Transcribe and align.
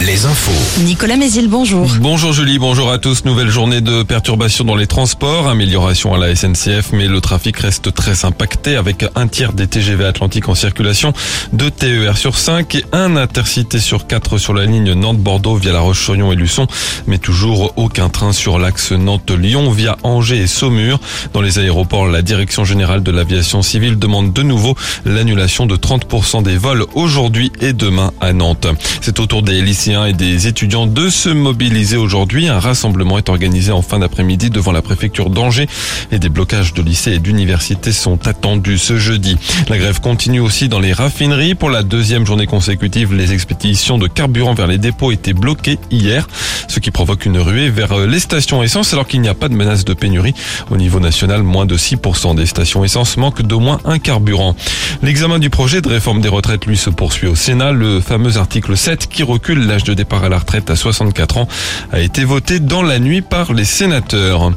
Les 0.00 0.24
infos. 0.24 0.82
Nicolas 0.84 1.16
Mézil, 1.16 1.48
bonjour. 1.48 1.90
Bonjour 2.00 2.32
Julie, 2.32 2.60
bonjour 2.60 2.92
à 2.92 2.98
tous. 2.98 3.24
Nouvelle 3.24 3.48
journée 3.48 3.80
de 3.80 4.04
perturbation 4.04 4.62
dans 4.64 4.76
les 4.76 4.86
transports, 4.86 5.48
amélioration 5.48 6.14
à 6.14 6.18
la 6.18 6.36
SNCF, 6.36 6.92
mais 6.92 7.08
le 7.08 7.20
trafic 7.20 7.56
reste 7.56 7.92
très 7.92 8.24
impacté 8.24 8.76
avec 8.76 9.04
un 9.16 9.26
tiers 9.26 9.52
des 9.52 9.66
TGV 9.66 10.04
Atlantiques 10.04 10.48
en 10.48 10.54
circulation, 10.54 11.12
deux 11.52 11.72
TER 11.72 12.16
sur 12.16 12.38
5 12.38 12.72
et 12.76 12.84
un 12.92 13.16
intercité 13.16 13.80
sur 13.80 14.06
4 14.06 14.38
sur 14.38 14.54
la 14.54 14.64
ligne 14.64 14.92
Nantes-Bordeaux 14.92 15.56
via 15.56 15.72
La 15.72 15.80
Roche-sur-Yon 15.80 16.30
et 16.30 16.36
Luçon, 16.36 16.68
mais 17.08 17.18
toujours 17.18 17.72
aucun 17.74 18.10
train 18.10 18.32
sur 18.32 18.60
l'axe 18.60 18.92
Nantes-Lyon 18.92 19.72
via 19.72 19.96
Angers 20.04 20.38
et 20.38 20.46
Saumur. 20.46 21.00
Dans 21.32 21.40
les 21.40 21.58
aéroports, 21.58 22.06
la 22.06 22.22
Direction 22.22 22.64
générale 22.64 23.02
de 23.02 23.10
l'aviation 23.10 23.62
civile 23.62 23.98
demande 23.98 24.32
de 24.32 24.42
nouveau 24.44 24.76
l'annulation 25.04 25.66
de 25.66 25.74
30% 25.74 26.44
des 26.44 26.58
vols 26.58 26.84
aujourd'hui 26.94 27.50
et 27.60 27.72
demain 27.72 28.12
à 28.20 28.32
Nantes. 28.32 28.68
C'est 29.00 29.18
au 29.18 29.26
tour 29.26 29.42
des 29.48 29.62
lycéens 29.62 30.04
et 30.04 30.12
des 30.12 30.46
étudiants 30.46 30.86
de 30.86 31.08
se 31.08 31.30
mobiliser 31.30 31.96
aujourd'hui. 31.96 32.48
Un 32.48 32.58
rassemblement 32.58 33.16
est 33.16 33.30
organisé 33.30 33.72
en 33.72 33.80
fin 33.80 33.98
d'après-midi 33.98 34.50
devant 34.50 34.72
la 34.72 34.82
préfecture 34.82 35.30
d'Angers 35.30 35.66
et 36.12 36.18
des 36.18 36.28
blocages 36.28 36.74
de 36.74 36.82
lycées 36.82 37.12
et 37.12 37.18
d'universités 37.18 37.92
sont 37.92 38.28
attendus 38.28 38.76
ce 38.76 38.98
jeudi. 38.98 39.38
La 39.70 39.78
grève 39.78 40.00
continue 40.00 40.40
aussi 40.40 40.68
dans 40.68 40.80
les 40.80 40.92
raffineries. 40.92 41.54
Pour 41.54 41.70
la 41.70 41.82
deuxième 41.82 42.26
journée 42.26 42.46
consécutive, 42.46 43.14
les 43.14 43.32
expéditions 43.32 43.96
de 43.96 44.06
carburant 44.06 44.52
vers 44.52 44.66
les 44.66 44.76
dépôts 44.76 45.12
étaient 45.12 45.32
bloquées 45.32 45.78
hier, 45.90 46.28
ce 46.68 46.78
qui 46.78 46.90
provoque 46.90 47.24
une 47.24 47.38
ruée 47.38 47.70
vers 47.70 47.96
les 48.06 48.20
stations 48.20 48.62
essence 48.62 48.92
alors 48.92 49.06
qu'il 49.06 49.22
n'y 49.22 49.28
a 49.28 49.34
pas 49.34 49.48
de 49.48 49.54
menace 49.54 49.86
de 49.86 49.94
pénurie. 49.94 50.34
Au 50.70 50.76
niveau 50.76 51.00
national, 51.00 51.42
moins 51.42 51.64
de 51.64 51.78
6% 51.78 52.34
des 52.34 52.44
stations 52.44 52.84
essence 52.84 53.16
manquent 53.16 53.42
d'au 53.42 53.60
moins 53.60 53.80
un 53.86 53.98
carburant. 53.98 54.54
L'examen 55.02 55.38
du 55.38 55.48
projet 55.48 55.80
de 55.80 55.88
réforme 55.88 56.20
des 56.20 56.28
retraites, 56.28 56.66
lui, 56.66 56.76
se 56.76 56.90
poursuit 56.90 57.28
au 57.28 57.34
Sénat. 57.34 57.72
Le 57.72 58.02
fameux 58.02 58.36
article 58.36 58.76
7 58.76 59.06
qui 59.06 59.22
recule 59.22 59.37
l'âge 59.48 59.84
de 59.84 59.94
départ 59.94 60.24
à 60.24 60.28
la 60.28 60.38
retraite 60.38 60.70
à 60.70 60.76
64 60.76 61.38
ans 61.38 61.48
a 61.92 62.00
été 62.00 62.24
voté 62.24 62.60
dans 62.60 62.82
la 62.82 62.98
nuit 62.98 63.22
par 63.22 63.52
les 63.52 63.64
sénateurs. 63.64 64.52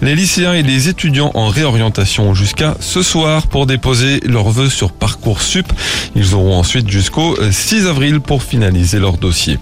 Les 0.00 0.14
lycéens 0.14 0.54
et 0.54 0.62
les 0.62 0.88
étudiants 0.88 1.30
en 1.34 1.48
réorientation 1.48 2.34
jusqu'à 2.34 2.76
ce 2.80 3.02
soir 3.02 3.46
pour 3.46 3.66
déposer 3.66 4.20
leurs 4.24 4.50
vœux 4.50 4.70
sur 4.70 4.92
Parcoursup. 4.92 5.72
Ils 6.14 6.34
auront 6.34 6.58
ensuite 6.58 6.88
jusqu'au 6.88 7.36
6 7.50 7.86
avril 7.86 8.20
pour 8.20 8.42
finaliser 8.42 8.98
leur 8.98 9.16
dossier. 9.18 9.58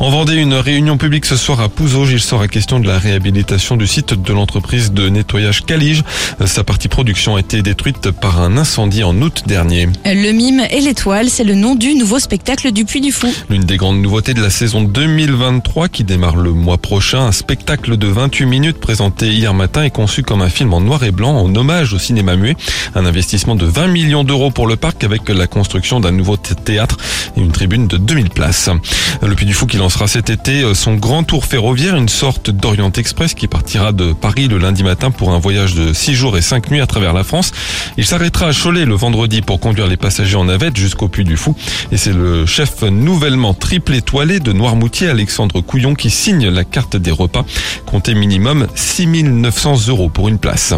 En 0.00 0.10
Vendée, 0.10 0.34
une 0.34 0.54
réunion 0.54 0.98
publique 0.98 1.24
ce 1.24 1.36
soir 1.36 1.60
à 1.60 1.68
Pouzauges. 1.68 2.12
Il 2.12 2.20
sera 2.20 2.48
question 2.48 2.80
de 2.80 2.86
la 2.86 2.98
réhabilitation 2.98 3.76
du 3.76 3.86
site 3.86 4.14
de 4.14 4.32
l'entreprise 4.32 4.92
de 4.92 5.08
nettoyage 5.08 5.64
Calige. 5.64 6.02
Sa 6.44 6.64
partie 6.64 6.88
production 6.88 7.36
a 7.36 7.40
été 7.40 7.62
détruite 7.62 8.10
par 8.10 8.40
un 8.40 8.56
incendie 8.56 9.04
en 9.04 9.20
août 9.22 9.44
dernier. 9.46 9.88
Le 10.04 10.32
mime 10.32 10.62
et 10.70 10.80
l'étoile, 10.80 11.30
c'est 11.30 11.44
le 11.44 11.54
nom 11.54 11.74
du 11.74 11.94
nouveau 11.94 12.18
spectacle 12.18 12.72
du 12.72 12.84
Puy 12.84 13.00
du 13.00 13.12
Fou. 13.12 13.32
L'une 13.48 13.64
des 13.64 13.76
grandes 13.76 14.00
nouveautés 14.00 14.34
de 14.34 14.42
la 14.42 14.50
saison 14.50 14.82
2023 14.82 15.88
qui 15.88 16.04
démarre 16.04 16.36
le 16.36 16.52
mois 16.52 16.78
prochain. 16.78 17.20
Un 17.26 17.32
spectacle 17.32 17.96
de 17.96 18.06
28 18.06 18.46
minutes 18.46 18.78
présenté 18.78 19.28
hier 19.28 19.54
matin 19.54 19.82
et 19.82 19.90
conçu 19.90 20.22
comme 20.22 20.42
un 20.42 20.50
film 20.50 20.72
en 20.74 20.80
noir 20.80 21.04
et 21.04 21.10
blanc 21.10 21.36
en 21.36 21.54
hommage 21.54 21.92
au 21.92 21.98
cinéma 21.98 22.36
muet. 22.36 22.56
Un 22.94 23.06
investissement 23.06 23.54
de 23.54 23.66
20 23.66 23.88
millions 23.88 24.24
d'euros 24.24 24.50
pour 24.50 24.66
le 24.66 24.76
parc 24.76 25.04
avec 25.04 25.28
la 25.28 25.46
construction 25.46 26.00
d'un 26.00 26.12
nouveau 26.12 26.36
théâtre 26.36 26.96
et 27.36 27.40
une 27.40 27.52
tribune 27.52 27.86
de 27.86 27.96
2000 27.96 28.30
places. 28.30 28.70
Le 29.22 29.34
Puy 29.34 29.46
du 29.46 29.54
Fou 29.56 29.64
qui 29.66 29.78
lancera 29.78 30.06
cet 30.06 30.28
été 30.28 30.62
euh, 30.62 30.74
son 30.74 30.96
grand 30.96 31.24
tour 31.24 31.46
ferroviaire, 31.46 31.96
une 31.96 32.10
sorte 32.10 32.50
d'Orient 32.50 32.92
Express 32.92 33.32
qui 33.32 33.48
partira 33.48 33.92
de 33.92 34.12
Paris 34.12 34.48
le 34.48 34.58
lundi 34.58 34.84
matin 34.84 35.10
pour 35.10 35.32
un 35.32 35.38
voyage 35.38 35.74
de 35.74 35.94
6 35.94 36.14
jours 36.14 36.36
et 36.36 36.42
5 36.42 36.70
nuits 36.70 36.82
à 36.82 36.86
travers 36.86 37.14
la 37.14 37.24
France. 37.24 37.52
Il 37.96 38.04
s'arrêtera 38.04 38.48
à 38.48 38.52
Cholet 38.52 38.84
le 38.84 38.94
vendredi 38.94 39.40
pour 39.40 39.58
conduire 39.58 39.86
les 39.86 39.96
passagers 39.96 40.36
en 40.36 40.44
navette 40.44 40.76
jusqu'au 40.76 41.08
Puy 41.08 41.24
du 41.24 41.38
Fou. 41.38 41.56
Et 41.90 41.96
c'est 41.96 42.12
le 42.12 42.44
chef 42.44 42.82
nouvellement 42.82 43.54
triple 43.54 43.94
étoilé 43.94 44.40
de 44.40 44.52
Noirmoutier, 44.52 45.08
Alexandre 45.08 45.62
Couillon, 45.62 45.94
qui 45.94 46.10
signe 46.10 46.50
la 46.50 46.64
carte 46.64 46.98
des 46.98 47.10
repas. 47.10 47.46
Comptez 47.86 48.14
minimum 48.14 48.66
6900 48.74 49.88
euros 49.88 50.10
pour 50.10 50.28
une 50.28 50.38
place. 50.38 50.74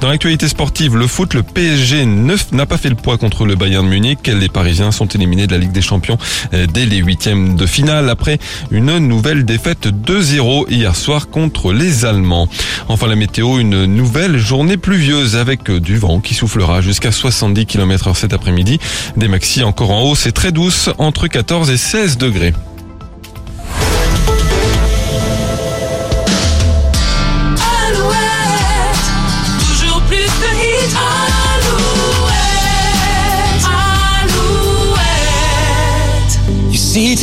Dans 0.00 0.08
l'actualité 0.08 0.46
sportive, 0.46 0.96
le 0.96 1.08
foot, 1.08 1.34
le 1.34 1.42
PSG 1.42 2.06
n'a 2.06 2.66
pas 2.66 2.78
fait 2.78 2.90
le 2.90 2.94
poids 2.94 3.18
contre 3.18 3.44
le 3.44 3.56
Bayern 3.56 3.84
de 3.84 3.90
Munich. 3.90 4.20
Les 4.28 4.48
Parisiens 4.48 4.92
sont 4.92 5.08
éliminés 5.08 5.48
de 5.48 5.52
la 5.52 5.58
Ligue 5.58 5.72
des 5.72 5.82
Champions 5.82 6.16
euh, 6.54 6.68
dès 6.72 6.86
les 6.86 6.98
huitièmes 6.98 7.56
de 7.56 7.66
finale 7.66 8.08
après 8.20 8.38
une 8.70 8.98
nouvelle 8.98 9.46
défaite 9.46 9.86
2-0 9.86 10.66
hier 10.68 10.94
soir 10.94 11.30
contre 11.30 11.72
les 11.72 12.04
Allemands. 12.04 12.48
Enfin 12.88 13.08
la 13.08 13.16
météo, 13.16 13.58
une 13.58 13.86
nouvelle 13.86 14.36
journée 14.36 14.76
pluvieuse 14.76 15.36
avec 15.36 15.70
du 15.70 15.96
vent 15.96 16.20
qui 16.20 16.34
soufflera 16.34 16.82
jusqu'à 16.82 17.12
70 17.12 17.64
km 17.64 18.08
heure 18.08 18.16
cet 18.18 18.34
après-midi. 18.34 18.78
Des 19.16 19.28
maxis 19.28 19.62
encore 19.62 19.90
en 19.90 20.02
hausse 20.02 20.26
et 20.26 20.32
très 20.32 20.52
douces 20.52 20.90
entre 20.98 21.28
14 21.28 21.70
et 21.70 21.78
16 21.78 22.18
degrés. 22.18 22.52
see 36.90 37.14